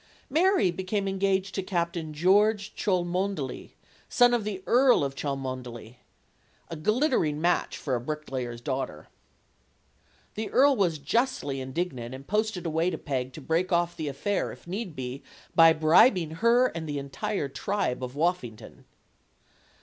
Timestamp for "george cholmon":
2.11-3.35